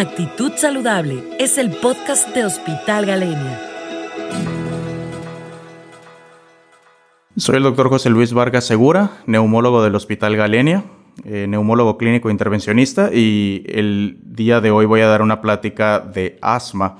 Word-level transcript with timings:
Actitud 0.00 0.52
Saludable 0.56 1.22
es 1.38 1.58
el 1.58 1.72
podcast 1.72 2.34
de 2.34 2.46
Hospital 2.46 3.04
Galenia. 3.04 3.60
Soy 7.36 7.56
el 7.56 7.64
doctor 7.64 7.90
José 7.90 8.08
Luis 8.08 8.32
Vargas 8.32 8.64
Segura, 8.64 9.10
neumólogo 9.26 9.82
del 9.82 9.94
Hospital 9.94 10.36
Galenia, 10.36 10.84
eh, 11.26 11.44
neumólogo 11.46 11.98
clínico 11.98 12.30
intervencionista 12.30 13.10
y 13.12 13.62
el 13.66 14.16
día 14.24 14.62
de 14.62 14.70
hoy 14.70 14.86
voy 14.86 15.02
a 15.02 15.06
dar 15.06 15.20
una 15.20 15.42
plática 15.42 16.00
de 16.00 16.38
asma. 16.40 16.96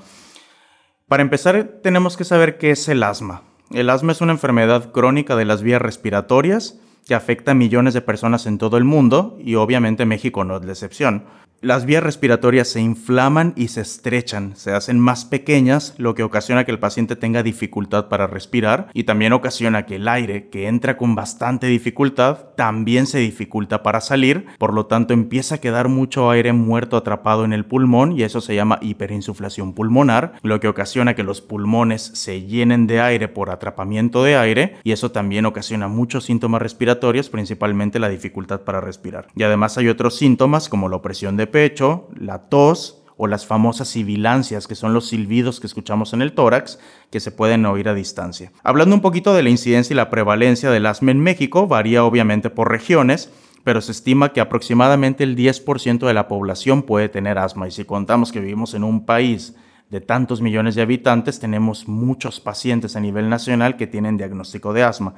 Para 1.07 1.23
empezar, 1.23 1.79
tenemos 1.81 2.17
que 2.17 2.23
saber 2.23 2.59
qué 2.59 2.69
es 2.69 2.87
el 2.87 3.01
asma. 3.01 3.41
El 3.71 3.89
asma 3.89 4.11
es 4.11 4.21
una 4.21 4.33
enfermedad 4.33 4.91
crónica 4.91 5.35
de 5.35 5.45
las 5.45 5.63
vías 5.63 5.81
respiratorias 5.81 6.79
que 7.07 7.15
afecta 7.15 7.53
a 7.53 7.55
millones 7.55 7.95
de 7.95 8.01
personas 8.01 8.45
en 8.45 8.59
todo 8.59 8.77
el 8.77 8.83
mundo 8.83 9.39
y 9.43 9.55
obviamente 9.55 10.05
México 10.05 10.43
no 10.43 10.57
es 10.57 10.65
la 10.65 10.73
excepción. 10.73 11.25
Las 11.63 11.85
vías 11.85 12.01
respiratorias 12.01 12.69
se 12.69 12.81
inflaman 12.81 13.53
y 13.55 13.67
se 13.67 13.81
estrechan, 13.81 14.55
se 14.55 14.71
hacen 14.71 14.99
más 14.99 15.25
pequeñas, 15.25 15.93
lo 15.99 16.15
que 16.15 16.23
ocasiona 16.23 16.65
que 16.65 16.71
el 16.71 16.79
paciente 16.79 17.15
tenga 17.15 17.43
dificultad 17.43 18.07
para 18.09 18.25
respirar 18.25 18.87
y 18.95 19.03
también 19.03 19.31
ocasiona 19.31 19.85
que 19.85 19.97
el 19.97 20.07
aire, 20.07 20.49
que 20.49 20.67
entra 20.67 20.97
con 20.97 21.13
bastante 21.13 21.67
dificultad, 21.67 22.45
también 22.55 23.05
se 23.05 23.19
dificulta 23.19 23.83
para 23.83 24.01
salir, 24.01 24.47
por 24.57 24.73
lo 24.73 24.87
tanto 24.87 25.13
empieza 25.13 25.53
a 25.53 25.57
quedar 25.59 25.87
mucho 25.87 26.31
aire 26.31 26.51
muerto 26.51 26.97
atrapado 26.97 27.45
en 27.45 27.53
el 27.53 27.63
pulmón 27.63 28.13
y 28.13 28.23
eso 28.23 28.41
se 28.41 28.55
llama 28.55 28.79
hiperinsuflación 28.81 29.73
pulmonar, 29.73 30.33
lo 30.41 30.59
que 30.59 30.67
ocasiona 30.67 31.13
que 31.13 31.21
los 31.21 31.41
pulmones 31.41 32.01
se 32.01 32.41
llenen 32.41 32.87
de 32.87 33.01
aire 33.01 33.27
por 33.27 33.51
atrapamiento 33.51 34.23
de 34.23 34.35
aire 34.35 34.77
y 34.83 34.93
eso 34.93 35.11
también 35.11 35.45
ocasiona 35.45 35.87
muchos 35.87 36.23
síntomas 36.23 36.63
respiratorios, 36.63 37.29
principalmente 37.29 37.99
la 37.99 38.09
dificultad 38.09 38.61
para 38.61 38.81
respirar. 38.81 39.27
Y 39.35 39.43
además 39.43 39.77
hay 39.77 39.89
otros 39.89 40.17
síntomas 40.17 40.67
como 40.67 40.89
la 40.89 40.95
opresión 40.95 41.37
de 41.37 41.50
pecho, 41.51 42.07
la 42.15 42.49
tos 42.49 43.03
o 43.23 43.27
las 43.27 43.45
famosas 43.45 43.87
sibilancias, 43.87 44.65
que 44.65 44.73
son 44.73 44.95
los 44.95 45.09
silbidos 45.09 45.59
que 45.59 45.67
escuchamos 45.67 46.13
en 46.13 46.23
el 46.23 46.33
tórax, 46.33 46.79
que 47.11 47.19
se 47.19 47.31
pueden 47.31 47.65
oír 47.67 47.87
a 47.87 47.93
distancia. 47.93 48.51
Hablando 48.63 48.95
un 48.95 49.01
poquito 49.01 49.35
de 49.35 49.43
la 49.43 49.51
incidencia 49.51 49.93
y 49.93 49.97
la 49.97 50.09
prevalencia 50.09 50.71
del 50.71 50.87
asma 50.87 51.11
en 51.11 51.19
México, 51.19 51.67
varía 51.67 52.03
obviamente 52.03 52.49
por 52.49 52.71
regiones, 52.71 53.29
pero 53.63 53.79
se 53.81 53.91
estima 53.91 54.33
que 54.33 54.41
aproximadamente 54.41 55.23
el 55.23 55.35
10% 55.35 56.07
de 56.07 56.13
la 56.15 56.27
población 56.27 56.81
puede 56.81 57.09
tener 57.09 57.37
asma. 57.37 57.67
Y 57.67 57.71
si 57.71 57.85
contamos 57.85 58.31
que 58.31 58.39
vivimos 58.39 58.73
en 58.73 58.83
un 58.83 59.05
país 59.05 59.55
de 59.91 60.01
tantos 60.01 60.41
millones 60.41 60.73
de 60.73 60.81
habitantes, 60.81 61.39
tenemos 61.39 61.87
muchos 61.87 62.39
pacientes 62.39 62.95
a 62.95 63.01
nivel 63.01 63.29
nacional 63.29 63.77
que 63.77 63.85
tienen 63.85 64.17
diagnóstico 64.17 64.73
de 64.73 64.81
asma 64.81 65.13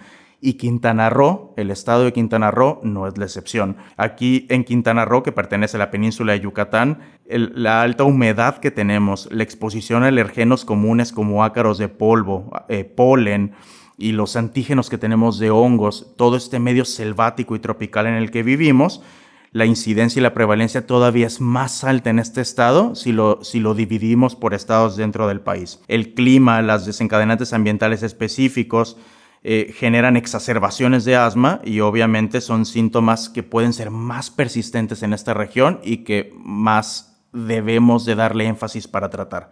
y 0.46 0.56
Quintana 0.56 1.10
Roo, 1.10 1.54
el 1.56 1.72
estado 1.72 2.04
de 2.04 2.12
Quintana 2.12 2.52
Roo, 2.52 2.82
no 2.84 3.08
es 3.08 3.18
la 3.18 3.24
excepción. 3.24 3.78
Aquí 3.96 4.46
en 4.50 4.66
Quintana 4.66 5.06
Roo, 5.06 5.24
que 5.24 5.32
pertenece 5.32 5.78
a 5.78 5.80
la 5.80 5.90
península 5.90 6.34
de 6.34 6.42
Yucatán, 6.42 7.00
la 7.26 7.82
alta 7.82 8.04
humedad 8.04 8.58
que 8.58 8.70
tenemos, 8.70 9.30
la 9.32 9.44
exposición 9.44 10.04
a 10.04 10.08
alergenos 10.08 10.66
comunes 10.66 11.14
como 11.14 11.46
ácaros 11.46 11.78
de 11.78 11.88
polvo, 11.88 12.52
eh, 12.68 12.84
polen, 12.84 13.54
y 13.98 14.12
los 14.12 14.36
antígenos 14.36 14.90
que 14.90 14.98
tenemos 14.98 15.40
de 15.40 15.50
hongos, 15.50 16.14
todo 16.18 16.36
este 16.36 16.60
medio 16.60 16.84
selvático 16.84 17.56
y 17.56 17.60
tropical 17.60 18.06
en 18.08 18.16
el 18.16 18.30
que 18.30 18.44
vivimos, 18.44 19.02
la 19.54 19.66
incidencia 19.66 20.20
y 20.20 20.24
la 20.24 20.34
prevalencia 20.34 20.86
todavía 20.86 21.28
es 21.28 21.40
más 21.40 21.86
alta 21.86 22.10
en 22.10 22.20
este 22.20 22.42
estado 22.42 22.96
si 22.96 23.14
lo, 23.14 23.42
si 23.44 23.62
lo 23.62 23.76
dividimos 23.76 24.36
por 24.36 24.54
estados 24.54 24.98
dentro 24.98 25.28
del 25.30 25.40
país. 25.40 25.80
El 25.88 26.16
clima, 26.16 26.62
las 26.62 26.86
desencadenantes 26.86 27.54
ambientales 27.54 28.04
específicos, 28.04 28.98
eh, 29.46 29.74
generan 29.78 30.16
exacerbaciones 30.16 31.04
de 31.04 31.18
asma 31.18 31.60
y 31.66 31.82
obviamente 31.82 32.40
son 32.40 32.66
síntomas 32.66 33.28
que 33.30 33.44
pueden 33.44 33.74
ser 33.74 33.92
más 33.92 34.32
persistentes 34.32 35.04
en 35.04 35.12
esta 35.12 35.34
región 35.34 35.82
y 35.84 36.06
que 36.06 36.34
más 36.38 37.22
debemos 37.34 38.06
de 38.06 38.16
darle 38.16 38.46
énfasis 38.46 38.88
para 38.88 39.10
tratar. 39.10 39.50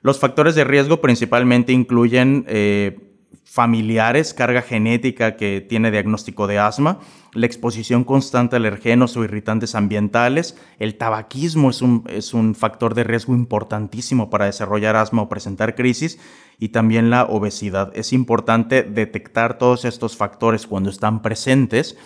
Los 0.00 0.18
factores 0.18 0.54
de 0.54 0.64
riesgo 0.64 1.00
principalmente 1.00 1.72
incluyen 1.72 2.44
eh, 2.48 3.07
familiares, 3.50 4.34
carga 4.34 4.60
genética 4.60 5.36
que 5.36 5.62
tiene 5.66 5.90
diagnóstico 5.90 6.46
de 6.46 6.58
asma, 6.58 7.00
la 7.32 7.46
exposición 7.46 8.04
constante 8.04 8.56
a 8.56 8.58
alergenos 8.58 9.16
o 9.16 9.24
irritantes 9.24 9.74
ambientales, 9.74 10.54
el 10.78 10.98
tabaquismo 10.98 11.70
es 11.70 11.80
un, 11.80 12.04
es 12.08 12.34
un 12.34 12.54
factor 12.54 12.94
de 12.94 13.04
riesgo 13.04 13.34
importantísimo 13.34 14.28
para 14.28 14.44
desarrollar 14.44 14.96
asma 14.96 15.22
o 15.22 15.30
presentar 15.30 15.74
crisis 15.74 16.20
y 16.58 16.68
también 16.68 17.08
la 17.08 17.24
obesidad. 17.24 17.90
Es 17.96 18.12
importante 18.12 18.82
detectar 18.82 19.56
todos 19.56 19.86
estos 19.86 20.14
factores 20.14 20.66
cuando 20.66 20.90
están 20.90 21.22
presentes 21.22 21.96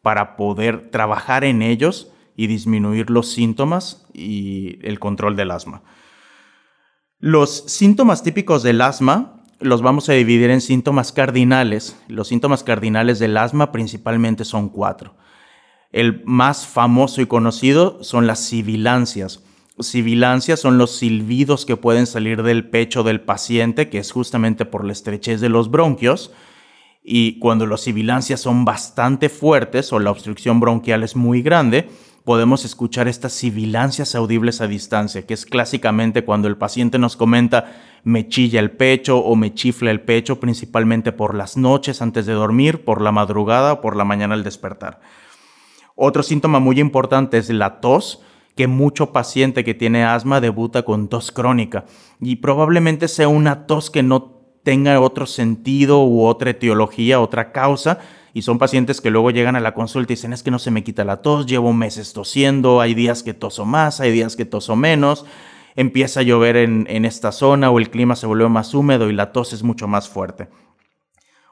para 0.00 0.34
poder 0.34 0.90
trabajar 0.90 1.44
en 1.44 1.60
ellos 1.60 2.10
y 2.36 2.46
disminuir 2.46 3.10
los 3.10 3.30
síntomas 3.30 4.06
y 4.14 4.78
el 4.80 4.98
control 4.98 5.36
del 5.36 5.50
asma. 5.50 5.82
Los 7.18 7.64
síntomas 7.66 8.22
típicos 8.22 8.62
del 8.62 8.80
asma 8.80 9.35
los 9.60 9.82
vamos 9.82 10.08
a 10.08 10.12
dividir 10.12 10.50
en 10.50 10.60
síntomas 10.60 11.12
cardinales. 11.12 11.96
Los 12.08 12.28
síntomas 12.28 12.62
cardinales 12.62 13.18
del 13.18 13.36
asma 13.36 13.72
principalmente 13.72 14.44
son 14.44 14.68
cuatro. 14.68 15.14
El 15.92 16.22
más 16.24 16.66
famoso 16.66 17.20
y 17.22 17.26
conocido 17.26 18.02
son 18.02 18.26
las 18.26 18.40
sibilancias. 18.40 19.42
Sibilancias 19.78 20.60
son 20.60 20.78
los 20.78 20.96
silbidos 20.96 21.66
que 21.66 21.76
pueden 21.76 22.06
salir 22.06 22.42
del 22.42 22.68
pecho 22.68 23.02
del 23.02 23.20
paciente, 23.20 23.88
que 23.88 23.98
es 23.98 24.10
justamente 24.10 24.64
por 24.64 24.84
la 24.84 24.92
estrechez 24.92 25.40
de 25.40 25.48
los 25.48 25.70
bronquios. 25.70 26.32
Y 27.02 27.38
cuando 27.38 27.66
las 27.66 27.82
sibilancias 27.82 28.40
son 28.40 28.64
bastante 28.64 29.28
fuertes 29.28 29.92
o 29.92 29.98
la 30.00 30.10
obstrucción 30.10 30.60
bronquial 30.60 31.02
es 31.02 31.14
muy 31.14 31.40
grande, 31.40 31.88
podemos 32.24 32.64
escuchar 32.64 33.06
estas 33.06 33.34
sibilancias 33.34 34.16
audibles 34.16 34.60
a 34.60 34.66
distancia, 34.66 35.24
que 35.24 35.34
es 35.34 35.46
clásicamente 35.46 36.24
cuando 36.24 36.48
el 36.48 36.56
paciente 36.56 36.98
nos 36.98 37.16
comenta 37.16 37.95
me 38.06 38.28
chilla 38.28 38.60
el 38.60 38.70
pecho 38.70 39.18
o 39.18 39.34
me 39.34 39.52
chifla 39.52 39.90
el 39.90 40.00
pecho, 40.00 40.38
principalmente 40.38 41.10
por 41.10 41.34
las 41.34 41.56
noches 41.56 42.00
antes 42.00 42.24
de 42.24 42.34
dormir, 42.34 42.84
por 42.84 43.02
la 43.02 43.10
madrugada 43.10 43.72
o 43.72 43.80
por 43.80 43.96
la 43.96 44.04
mañana 44.04 44.34
al 44.34 44.44
despertar. 44.44 45.00
Otro 45.96 46.22
síntoma 46.22 46.60
muy 46.60 46.78
importante 46.78 47.36
es 47.36 47.50
la 47.50 47.80
tos, 47.80 48.22
que 48.54 48.68
mucho 48.68 49.10
paciente 49.12 49.64
que 49.64 49.74
tiene 49.74 50.04
asma 50.04 50.40
debuta 50.40 50.84
con 50.84 51.08
tos 51.08 51.32
crónica 51.32 51.84
y 52.20 52.36
probablemente 52.36 53.08
sea 53.08 53.26
una 53.26 53.66
tos 53.66 53.90
que 53.90 54.04
no 54.04 54.36
tenga 54.62 55.00
otro 55.00 55.26
sentido 55.26 56.04
u 56.04 56.26
otra 56.26 56.50
etiología, 56.50 57.18
otra 57.18 57.50
causa, 57.50 57.98
y 58.32 58.42
son 58.42 58.58
pacientes 58.58 59.00
que 59.00 59.10
luego 59.10 59.32
llegan 59.32 59.56
a 59.56 59.60
la 59.60 59.74
consulta 59.74 60.12
y 60.12 60.14
dicen 60.14 60.32
es 60.32 60.44
que 60.44 60.52
no 60.52 60.60
se 60.60 60.70
me 60.70 60.84
quita 60.84 61.04
la 61.04 61.22
tos, 61.22 61.44
llevo 61.46 61.72
meses 61.72 62.12
tosiendo, 62.12 62.80
hay 62.80 62.94
días 62.94 63.24
que 63.24 63.34
toso 63.34 63.64
más, 63.64 63.98
hay 63.98 64.12
días 64.12 64.36
que 64.36 64.44
toso 64.44 64.76
menos, 64.76 65.26
empieza 65.76 66.20
a 66.20 66.22
llover 66.22 66.56
en, 66.56 67.04
esta 67.04 67.30
zona 67.30 67.70
o 67.70 67.78
el 67.78 67.90
clima 67.90 68.16
se 68.16 68.26
vuelve 68.26 68.48
más 68.48 68.74
húmedo 68.74 69.08
y 69.08 69.12
la 69.12 69.32
tos 69.32 69.52
es 69.52 69.62
mucho 69.62 69.86
más 69.86 70.08
fuerte. 70.08 70.48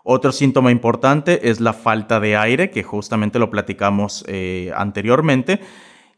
Otro 0.02 0.32
síntoma 0.32 0.70
importante 0.70 1.48
es 1.50 1.60
la 1.60 1.72
falta 1.72 2.20
de 2.20 2.36
aire, 2.36 2.70
que 2.70 2.82
justamente 2.82 3.38
lo 3.38 3.50
platicamos 3.50 4.24
eh, 4.26 4.72
anteriormente. 4.76 5.60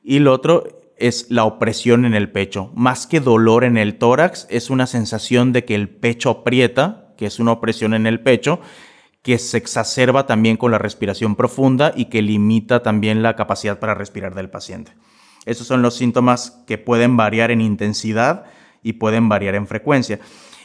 Y 0.02 0.20
lo 0.20 0.32
otro 0.32 0.64
es 0.96 1.30
la 1.30 1.44
opresión 1.44 2.04
en 2.04 2.14
el 2.14 2.30
pecho. 2.30 2.72
Más 2.74 3.06
que 3.06 3.20
dolor 3.20 3.64
en 3.64 3.76
el 3.76 3.98
tórax, 3.98 4.46
es 4.50 4.70
una 4.70 4.86
sensación 4.86 5.52
de 5.52 5.64
que 5.64 5.74
el 5.74 5.88
pecho 5.88 6.30
aprieta, 6.30 7.12
que 7.16 7.26
es 7.26 7.38
una 7.38 7.52
opresión 7.52 7.94
en 7.94 8.06
el 8.06 8.20
pecho, 8.20 8.60
que 9.22 9.38
se 9.38 9.56
exacerba 9.56 10.26
también 10.26 10.56
con 10.56 10.70
la 10.70 10.78
respiración 10.78 11.34
profunda 11.34 11.92
y 11.94 12.06
que 12.06 12.22
limita 12.22 12.82
también 12.82 13.22
la 13.22 13.34
capacidad 13.36 13.78
para 13.78 13.94
respirar 13.94 14.34
del 14.34 14.50
paciente. 14.50 14.92
Esos 15.46 15.66
son 15.66 15.80
los 15.80 15.94
síntomas 15.94 16.62
que 16.66 16.76
pueden 16.76 17.16
variar 17.16 17.50
en 17.50 17.60
intensidad 17.60 18.44
y 18.82 18.94
pueden 18.94 19.28
variar 19.28 19.54
en 19.54 19.66
frecuencia. 19.66 20.20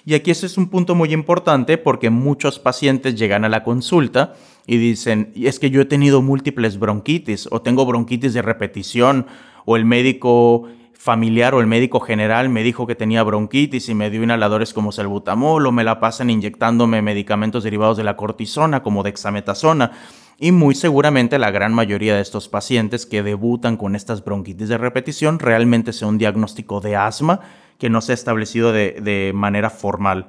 Y 0.05 0.15
aquí 0.15 0.31
ese 0.31 0.47
es 0.47 0.57
un 0.57 0.69
punto 0.69 0.95
muy 0.95 1.13
importante 1.13 1.77
porque 1.77 2.09
muchos 2.09 2.59
pacientes 2.59 3.15
llegan 3.15 3.45
a 3.45 3.49
la 3.49 3.63
consulta 3.63 4.33
y 4.65 4.77
dicen, 4.77 5.31
es 5.35 5.59
que 5.59 5.69
yo 5.69 5.81
he 5.81 5.85
tenido 5.85 6.21
múltiples 6.21 6.79
bronquitis 6.79 7.47
o 7.51 7.61
tengo 7.61 7.85
bronquitis 7.85 8.33
de 8.33 8.41
repetición 8.41 9.27
o 9.65 9.77
el 9.77 9.85
médico 9.85 10.67
familiar 11.01 11.55
o 11.55 11.61
el 11.61 11.65
médico 11.65 11.99
general 11.99 12.49
me 12.49 12.61
dijo 12.61 12.85
que 12.85 12.93
tenía 12.93 13.23
bronquitis 13.23 13.89
y 13.89 13.95
me 13.95 14.11
dio 14.11 14.21
inhaladores 14.21 14.71
como 14.71 14.91
salbutamol 14.91 15.65
o 15.65 15.71
me 15.71 15.83
la 15.83 15.99
pasan 15.99 16.29
inyectándome 16.29 17.01
medicamentos 17.01 17.63
derivados 17.63 17.97
de 17.97 18.03
la 18.03 18.15
cortisona 18.15 18.83
como 18.83 19.01
dexametasona. 19.01 19.93
Y 20.37 20.51
muy 20.51 20.75
seguramente 20.75 21.39
la 21.39 21.49
gran 21.49 21.73
mayoría 21.73 22.13
de 22.13 22.21
estos 22.21 22.49
pacientes 22.49 23.07
que 23.07 23.23
debutan 23.23 23.77
con 23.77 23.95
estas 23.95 24.23
bronquitis 24.23 24.69
de 24.69 24.77
repetición 24.77 25.39
realmente 25.39 25.91
sea 25.91 26.07
un 26.07 26.19
diagnóstico 26.19 26.81
de 26.81 26.95
asma 26.95 27.39
que 27.79 27.89
no 27.89 27.99
se 28.01 28.11
ha 28.11 28.15
establecido 28.15 28.71
de, 28.71 28.99
de 29.01 29.31
manera 29.33 29.71
formal. 29.71 30.27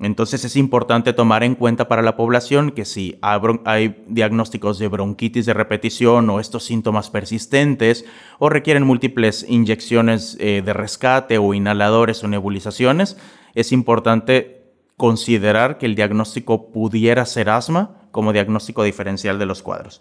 Entonces 0.00 0.44
es 0.44 0.54
importante 0.54 1.12
tomar 1.12 1.42
en 1.42 1.56
cuenta 1.56 1.88
para 1.88 2.02
la 2.02 2.16
población 2.16 2.70
que 2.70 2.84
si 2.84 3.18
hay 3.20 4.04
diagnósticos 4.06 4.78
de 4.78 4.86
bronquitis 4.86 5.44
de 5.44 5.54
repetición 5.54 6.30
o 6.30 6.38
estos 6.38 6.64
síntomas 6.64 7.10
persistentes 7.10 8.04
o 8.38 8.48
requieren 8.48 8.84
múltiples 8.84 9.44
inyecciones 9.48 10.36
eh, 10.38 10.62
de 10.64 10.72
rescate 10.72 11.38
o 11.38 11.52
inhaladores 11.52 12.22
o 12.22 12.28
nebulizaciones, 12.28 13.16
es 13.54 13.72
importante 13.72 14.72
considerar 14.96 15.78
que 15.78 15.86
el 15.86 15.96
diagnóstico 15.96 16.70
pudiera 16.70 17.26
ser 17.26 17.50
asma 17.50 18.08
como 18.12 18.32
diagnóstico 18.32 18.84
diferencial 18.84 19.38
de 19.38 19.46
los 19.46 19.62
cuadros. 19.62 20.00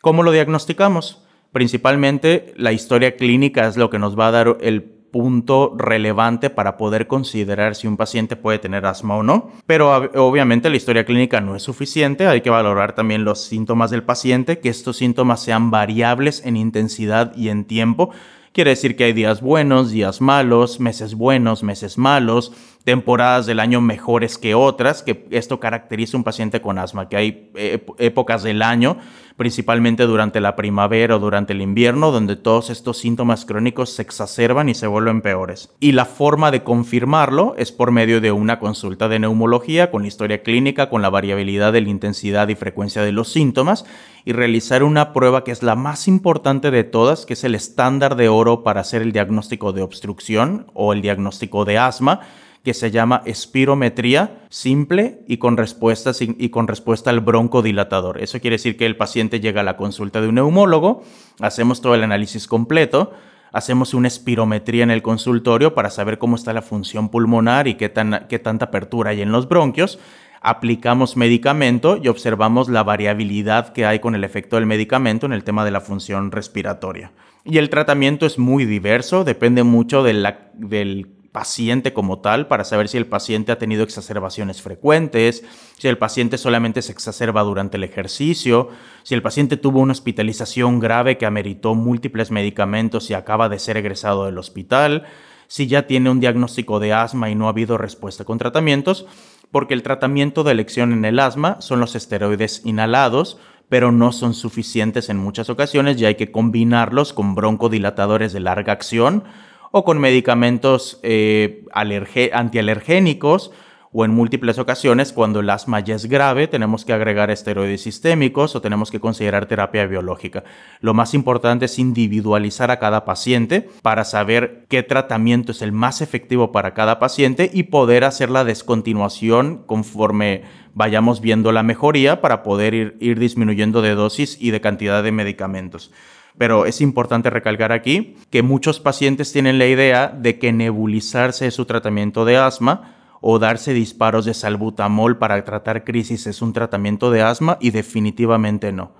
¿Cómo 0.00 0.24
lo 0.24 0.32
diagnosticamos? 0.32 1.22
Principalmente 1.52 2.54
la 2.56 2.72
historia 2.72 3.16
clínica 3.16 3.68
es 3.68 3.76
lo 3.76 3.88
que 3.88 3.98
nos 4.00 4.18
va 4.18 4.28
a 4.28 4.30
dar 4.32 4.56
el 4.62 4.82
punto 5.12 5.76
relevante 5.78 6.50
para 6.50 6.76
poder 6.76 7.06
considerar 7.06 7.76
si 7.76 7.86
un 7.86 7.96
paciente 7.96 8.34
puede 8.34 8.58
tener 8.58 8.84
asma 8.86 9.16
o 9.16 9.22
no. 9.22 9.50
Pero 9.66 10.10
obviamente 10.16 10.70
la 10.70 10.76
historia 10.76 11.04
clínica 11.04 11.40
no 11.40 11.54
es 11.54 11.62
suficiente, 11.62 12.26
hay 12.26 12.40
que 12.40 12.50
valorar 12.50 12.94
también 12.94 13.24
los 13.24 13.44
síntomas 13.44 13.90
del 13.90 14.02
paciente, 14.02 14.58
que 14.58 14.70
estos 14.70 14.96
síntomas 14.96 15.40
sean 15.40 15.70
variables 15.70 16.44
en 16.44 16.56
intensidad 16.56 17.32
y 17.36 17.50
en 17.50 17.64
tiempo. 17.64 18.10
Quiere 18.52 18.72
decir 18.72 18.96
que 18.96 19.04
hay 19.04 19.14
días 19.14 19.40
buenos, 19.40 19.90
días 19.90 20.20
malos, 20.20 20.78
meses 20.78 21.14
buenos, 21.14 21.62
meses 21.62 21.96
malos, 21.96 22.52
temporadas 22.84 23.46
del 23.46 23.60
año 23.60 23.80
mejores 23.80 24.36
que 24.36 24.54
otras, 24.54 25.02
que 25.02 25.26
esto 25.30 25.58
caracteriza 25.58 26.18
un 26.18 26.24
paciente 26.24 26.60
con 26.60 26.78
asma, 26.78 27.08
que 27.08 27.16
hay 27.16 27.50
épocas 27.98 28.42
del 28.42 28.60
año 28.60 28.98
principalmente 29.36 30.04
durante 30.04 30.40
la 30.40 30.56
primavera 30.56 31.16
o 31.16 31.18
durante 31.18 31.52
el 31.52 31.62
invierno, 31.62 32.10
donde 32.10 32.36
todos 32.36 32.70
estos 32.70 32.98
síntomas 32.98 33.44
crónicos 33.44 33.90
se 33.90 34.02
exacerban 34.02 34.68
y 34.68 34.74
se 34.74 34.86
vuelven 34.86 35.22
peores. 35.22 35.70
Y 35.80 35.92
la 35.92 36.04
forma 36.04 36.50
de 36.50 36.62
confirmarlo 36.62 37.54
es 37.56 37.72
por 37.72 37.90
medio 37.90 38.20
de 38.20 38.32
una 38.32 38.58
consulta 38.58 39.08
de 39.08 39.18
neumología 39.18 39.90
con 39.90 40.02
la 40.02 40.08
historia 40.08 40.42
clínica, 40.42 40.88
con 40.88 41.02
la 41.02 41.10
variabilidad 41.10 41.72
de 41.72 41.80
la 41.80 41.90
intensidad 41.90 42.48
y 42.48 42.54
frecuencia 42.54 43.02
de 43.02 43.12
los 43.12 43.32
síntomas 43.32 43.84
y 44.24 44.32
realizar 44.32 44.82
una 44.82 45.12
prueba 45.12 45.44
que 45.44 45.50
es 45.50 45.62
la 45.62 45.74
más 45.74 46.08
importante 46.08 46.70
de 46.70 46.84
todas, 46.84 47.26
que 47.26 47.32
es 47.32 47.44
el 47.44 47.54
estándar 47.54 48.16
de 48.16 48.28
oro 48.28 48.62
para 48.62 48.80
hacer 48.80 49.02
el 49.02 49.12
diagnóstico 49.12 49.72
de 49.72 49.82
obstrucción 49.82 50.66
o 50.74 50.92
el 50.92 51.02
diagnóstico 51.02 51.64
de 51.64 51.78
asma 51.78 52.20
que 52.64 52.74
se 52.74 52.90
llama 52.90 53.22
espirometría 53.24 54.44
simple 54.48 55.20
y 55.26 55.38
con, 55.38 55.56
respuesta, 55.56 56.12
y 56.20 56.48
con 56.50 56.68
respuesta 56.68 57.10
al 57.10 57.20
broncodilatador. 57.20 58.22
Eso 58.22 58.40
quiere 58.40 58.54
decir 58.54 58.76
que 58.76 58.86
el 58.86 58.96
paciente 58.96 59.40
llega 59.40 59.62
a 59.62 59.64
la 59.64 59.76
consulta 59.76 60.20
de 60.20 60.28
un 60.28 60.36
neumólogo, 60.36 61.02
hacemos 61.40 61.80
todo 61.80 61.94
el 61.94 62.04
análisis 62.04 62.46
completo, 62.46 63.12
hacemos 63.52 63.94
una 63.94 64.08
espirometría 64.08 64.84
en 64.84 64.92
el 64.92 65.02
consultorio 65.02 65.74
para 65.74 65.90
saber 65.90 66.18
cómo 66.18 66.36
está 66.36 66.52
la 66.52 66.62
función 66.62 67.08
pulmonar 67.08 67.66
y 67.66 67.74
qué, 67.74 67.88
tan, 67.88 68.26
qué 68.28 68.38
tanta 68.38 68.66
apertura 68.66 69.10
hay 69.10 69.22
en 69.22 69.32
los 69.32 69.48
bronquios. 69.48 69.98
Aplicamos 70.40 71.16
medicamento 71.16 72.00
y 72.02 72.08
observamos 72.08 72.68
la 72.68 72.82
variabilidad 72.82 73.72
que 73.72 73.86
hay 73.86 74.00
con 74.00 74.14
el 74.14 74.24
efecto 74.24 74.56
del 74.56 74.66
medicamento 74.66 75.26
en 75.26 75.32
el 75.32 75.44
tema 75.44 75.64
de 75.64 75.70
la 75.70 75.80
función 75.80 76.32
respiratoria. 76.32 77.12
Y 77.44 77.58
el 77.58 77.70
tratamiento 77.70 78.26
es 78.26 78.38
muy 78.38 78.64
diverso, 78.64 79.24
depende 79.24 79.62
mucho 79.62 80.02
de 80.02 80.14
la, 80.14 80.50
del 80.54 81.21
paciente 81.32 81.94
como 81.94 82.20
tal 82.20 82.46
para 82.46 82.62
saber 82.62 82.88
si 82.88 82.98
el 82.98 83.06
paciente 83.06 83.52
ha 83.52 83.58
tenido 83.58 83.82
exacerbaciones 83.82 84.60
frecuentes, 84.60 85.42
si 85.78 85.88
el 85.88 85.96
paciente 85.96 86.36
solamente 86.36 86.82
se 86.82 86.92
exacerba 86.92 87.42
durante 87.42 87.78
el 87.78 87.84
ejercicio, 87.84 88.68
si 89.02 89.14
el 89.14 89.22
paciente 89.22 89.56
tuvo 89.56 89.80
una 89.80 89.92
hospitalización 89.92 90.78
grave 90.78 91.16
que 91.16 91.26
ameritó 91.26 91.74
múltiples 91.74 92.30
medicamentos 92.30 93.10
y 93.10 93.14
acaba 93.14 93.48
de 93.48 93.58
ser 93.58 93.78
egresado 93.78 94.26
del 94.26 94.38
hospital, 94.38 95.06
si 95.48 95.66
ya 95.66 95.86
tiene 95.86 96.10
un 96.10 96.20
diagnóstico 96.20 96.78
de 96.80 96.92
asma 96.92 97.30
y 97.30 97.34
no 97.34 97.46
ha 97.46 97.50
habido 97.50 97.78
respuesta 97.78 98.24
con 98.24 98.38
tratamientos, 98.38 99.06
porque 99.50 99.74
el 99.74 99.82
tratamiento 99.82 100.44
de 100.44 100.52
elección 100.52 100.92
en 100.92 101.04
el 101.04 101.18
asma 101.18 101.60
son 101.60 101.80
los 101.80 101.94
esteroides 101.94 102.62
inhalados, 102.64 103.38
pero 103.70 103.90
no 103.90 104.12
son 104.12 104.34
suficientes 104.34 105.08
en 105.08 105.16
muchas 105.16 105.48
ocasiones 105.48 105.98
y 105.98 106.04
hay 106.04 106.14
que 106.14 106.30
combinarlos 106.30 107.14
con 107.14 107.34
broncodilatadores 107.34 108.34
de 108.34 108.40
larga 108.40 108.74
acción 108.74 109.24
o 109.72 109.84
con 109.84 109.98
medicamentos 109.98 111.00
eh, 111.02 111.64
antialergénicos 111.72 113.50
o 113.92 114.04
en 114.04 114.10
múltiples 114.10 114.58
ocasiones 114.58 115.12
cuando 115.12 115.40
el 115.40 115.50
asma 115.50 115.80
ya 115.80 115.94
es 115.94 116.06
grave 116.06 116.48
tenemos 116.48 116.84
que 116.84 116.92
agregar 116.92 117.30
esteroides 117.30 117.82
sistémicos 117.82 118.56
o 118.56 118.62
tenemos 118.62 118.90
que 118.90 119.00
considerar 119.00 119.46
terapia 119.46 119.86
biológica. 119.86 120.44
Lo 120.80 120.94
más 120.94 121.12
importante 121.14 121.66
es 121.66 121.78
individualizar 121.78 122.70
a 122.70 122.78
cada 122.78 123.04
paciente 123.04 123.68
para 123.82 124.04
saber 124.04 124.64
qué 124.68 124.82
tratamiento 124.82 125.52
es 125.52 125.60
el 125.62 125.72
más 125.72 126.00
efectivo 126.00 126.52
para 126.52 126.74
cada 126.74 126.98
paciente 126.98 127.50
y 127.52 127.64
poder 127.64 128.04
hacer 128.04 128.30
la 128.30 128.44
descontinuación 128.44 129.62
conforme 129.66 130.42
vayamos 130.74 131.20
viendo 131.20 131.52
la 131.52 131.62
mejoría 131.62 132.22
para 132.22 132.42
poder 132.42 132.72
ir, 132.72 132.96
ir 133.00 133.18
disminuyendo 133.18 133.82
de 133.82 133.94
dosis 133.94 134.38
y 134.40 134.52
de 134.52 134.62
cantidad 134.62 135.02
de 135.02 135.12
medicamentos. 135.12 135.92
Pero 136.38 136.66
es 136.66 136.80
importante 136.80 137.30
recalcar 137.30 137.72
aquí 137.72 138.16
que 138.30 138.42
muchos 138.42 138.80
pacientes 138.80 139.32
tienen 139.32 139.58
la 139.58 139.66
idea 139.66 140.08
de 140.08 140.38
que 140.38 140.52
nebulizarse 140.52 141.46
es 141.46 141.54
su 141.54 141.66
tratamiento 141.66 142.24
de 142.24 142.36
asma 142.36 142.96
o 143.20 143.38
darse 143.38 143.72
disparos 143.72 144.24
de 144.24 144.34
salbutamol 144.34 145.16
para 145.16 145.42
tratar 145.44 145.84
crisis 145.84 146.26
es 146.26 146.42
un 146.42 146.52
tratamiento 146.52 147.10
de 147.10 147.22
asma 147.22 147.56
y 147.60 147.70
definitivamente 147.70 148.72
no. 148.72 148.92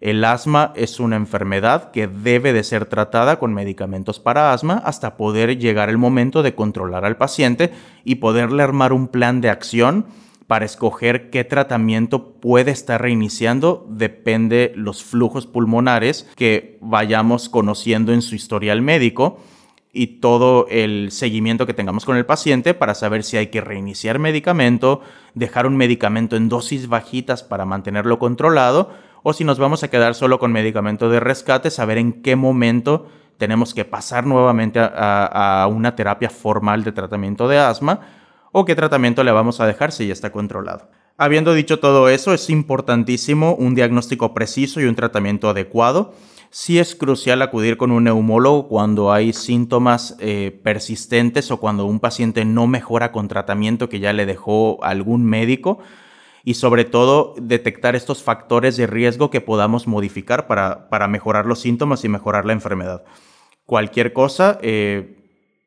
El 0.00 0.24
asma 0.24 0.72
es 0.76 0.98
una 0.98 1.16
enfermedad 1.16 1.90
que 1.90 2.08
debe 2.08 2.54
de 2.54 2.64
ser 2.64 2.86
tratada 2.86 3.38
con 3.38 3.52
medicamentos 3.52 4.18
para 4.18 4.52
asma 4.52 4.82
hasta 4.84 5.16
poder 5.16 5.58
llegar 5.58 5.90
el 5.90 5.98
momento 5.98 6.42
de 6.42 6.54
controlar 6.54 7.04
al 7.04 7.18
paciente 7.18 7.70
y 8.02 8.16
poderle 8.16 8.62
armar 8.62 8.94
un 8.94 9.08
plan 9.08 9.42
de 9.42 9.50
acción 9.50 10.06
para 10.50 10.64
escoger 10.64 11.30
qué 11.30 11.44
tratamiento 11.44 12.32
puede 12.40 12.72
estar 12.72 13.00
reiniciando 13.00 13.86
depende 13.88 14.72
los 14.74 15.04
flujos 15.04 15.46
pulmonares 15.46 16.28
que 16.34 16.76
vayamos 16.80 17.48
conociendo 17.48 18.12
en 18.12 18.20
su 18.20 18.34
historial 18.34 18.82
médico 18.82 19.38
y 19.92 20.18
todo 20.18 20.66
el 20.68 21.12
seguimiento 21.12 21.68
que 21.68 21.74
tengamos 21.74 22.04
con 22.04 22.16
el 22.16 22.26
paciente 22.26 22.74
para 22.74 22.96
saber 22.96 23.22
si 23.22 23.36
hay 23.36 23.46
que 23.46 23.60
reiniciar 23.60 24.18
medicamento, 24.18 25.02
dejar 25.34 25.68
un 25.68 25.76
medicamento 25.76 26.34
en 26.34 26.48
dosis 26.48 26.88
bajitas 26.88 27.44
para 27.44 27.64
mantenerlo 27.64 28.18
controlado 28.18 28.90
o 29.22 29.32
si 29.32 29.44
nos 29.44 29.60
vamos 29.60 29.84
a 29.84 29.88
quedar 29.88 30.16
solo 30.16 30.40
con 30.40 30.50
medicamento 30.50 31.08
de 31.10 31.20
rescate, 31.20 31.70
saber 31.70 31.96
en 31.96 32.22
qué 32.22 32.34
momento 32.34 33.06
tenemos 33.38 33.72
que 33.72 33.84
pasar 33.84 34.26
nuevamente 34.26 34.80
a, 34.80 35.62
a 35.62 35.68
una 35.68 35.94
terapia 35.94 36.28
formal 36.28 36.82
de 36.82 36.90
tratamiento 36.90 37.46
de 37.46 37.58
asma 37.58 38.00
o 38.52 38.64
qué 38.64 38.74
tratamiento 38.74 39.24
le 39.24 39.32
vamos 39.32 39.60
a 39.60 39.66
dejar 39.66 39.92
si 39.92 40.06
ya 40.06 40.12
está 40.12 40.32
controlado. 40.32 40.88
Habiendo 41.16 41.52
dicho 41.52 41.80
todo 41.80 42.08
eso, 42.08 42.32
es 42.32 42.48
importantísimo 42.48 43.54
un 43.54 43.74
diagnóstico 43.74 44.32
preciso 44.32 44.80
y 44.80 44.84
un 44.84 44.94
tratamiento 44.94 45.50
adecuado. 45.50 46.14
Sí 46.48 46.78
es 46.78 46.94
crucial 46.94 47.42
acudir 47.42 47.76
con 47.76 47.90
un 47.92 48.04
neumólogo 48.04 48.68
cuando 48.68 49.12
hay 49.12 49.32
síntomas 49.32 50.16
eh, 50.18 50.58
persistentes 50.64 51.50
o 51.50 51.58
cuando 51.58 51.84
un 51.84 52.00
paciente 52.00 52.44
no 52.44 52.66
mejora 52.66 53.12
con 53.12 53.28
tratamiento 53.28 53.88
que 53.88 54.00
ya 54.00 54.12
le 54.12 54.26
dejó 54.26 54.82
algún 54.82 55.24
médico 55.24 55.78
y 56.42 56.54
sobre 56.54 56.84
todo 56.84 57.34
detectar 57.40 57.94
estos 57.94 58.22
factores 58.22 58.76
de 58.76 58.86
riesgo 58.86 59.30
que 59.30 59.40
podamos 59.40 59.86
modificar 59.86 60.46
para, 60.46 60.88
para 60.88 61.06
mejorar 61.06 61.46
los 61.46 61.60
síntomas 61.60 62.04
y 62.04 62.08
mejorar 62.08 62.46
la 62.46 62.54
enfermedad. 62.54 63.04
Cualquier 63.66 64.12
cosa, 64.12 64.58
eh, 64.62 65.19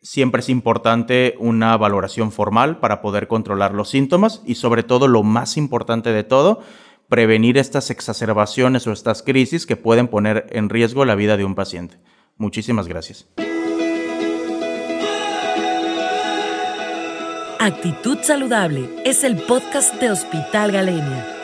Siempre 0.04 0.42
es 0.42 0.50
importante 0.50 1.36
una 1.40 1.78
valoración 1.78 2.34
formal 2.34 2.80
para 2.80 3.02
poder 3.02 3.30
controlar 3.30 3.74
los 3.74 3.90
síntomas 3.90 4.42
y 4.46 4.56
sobre 4.56 4.84
todo 4.84 5.08
lo 5.08 5.24
más 5.24 5.56
importante 5.56 6.12
de 6.12 6.26
todo, 6.26 6.62
prevenir 7.08 7.58
estas 7.58 7.90
exacerbaciones 7.90 8.86
o 8.86 8.92
estas 8.92 9.24
crisis 9.24 9.66
que 9.66 9.78
pueden 9.78 10.10
poner 10.10 10.48
en 10.52 10.68
riesgo 10.68 11.06
la 11.06 11.16
vida 11.16 11.38
de 11.38 11.46
un 11.46 11.56
paciente. 11.56 12.00
Muchísimas 12.36 12.90
gracias. 12.90 13.30
Actitud 17.60 18.18
Saludable 18.24 18.90
es 19.06 19.24
el 19.24 19.38
podcast 19.38 19.96
de 20.02 20.12
Hospital 20.12 20.74
Galenia. 20.74 21.43